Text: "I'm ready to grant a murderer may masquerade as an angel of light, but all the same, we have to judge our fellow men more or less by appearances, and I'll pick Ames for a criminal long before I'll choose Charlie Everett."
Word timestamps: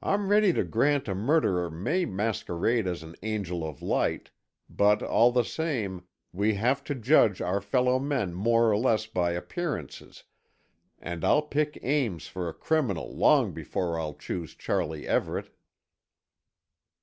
"I'm 0.00 0.30
ready 0.30 0.54
to 0.54 0.64
grant 0.64 1.06
a 1.06 1.14
murderer 1.14 1.70
may 1.70 2.06
masquerade 2.06 2.86
as 2.86 3.02
an 3.02 3.14
angel 3.22 3.62
of 3.62 3.82
light, 3.82 4.30
but 4.70 5.02
all 5.02 5.32
the 5.32 5.42
same, 5.44 6.06
we 6.32 6.54
have 6.54 6.82
to 6.84 6.94
judge 6.94 7.42
our 7.42 7.60
fellow 7.60 7.98
men 7.98 8.32
more 8.32 8.70
or 8.70 8.78
less 8.78 9.04
by 9.04 9.32
appearances, 9.32 10.24
and 10.98 11.26
I'll 11.26 11.42
pick 11.42 11.78
Ames 11.82 12.26
for 12.26 12.48
a 12.48 12.54
criminal 12.54 13.14
long 13.14 13.52
before 13.52 14.00
I'll 14.00 14.14
choose 14.14 14.54
Charlie 14.54 15.06
Everett." 15.06 15.54